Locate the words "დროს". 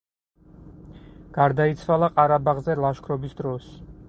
3.45-3.75